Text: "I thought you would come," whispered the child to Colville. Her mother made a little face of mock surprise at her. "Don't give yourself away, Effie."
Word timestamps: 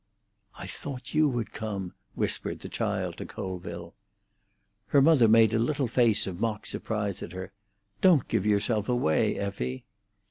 "I 0.57 0.65
thought 0.65 1.13
you 1.13 1.29
would 1.29 1.53
come," 1.53 1.93
whispered 2.15 2.61
the 2.61 2.69
child 2.69 3.17
to 3.17 3.25
Colville. 3.27 3.93
Her 4.87 4.99
mother 4.99 5.27
made 5.27 5.53
a 5.53 5.59
little 5.59 5.87
face 5.87 6.25
of 6.25 6.41
mock 6.41 6.65
surprise 6.65 7.21
at 7.21 7.33
her. 7.33 7.51
"Don't 8.01 8.27
give 8.27 8.43
yourself 8.47 8.89
away, 8.89 9.37
Effie." 9.37 9.85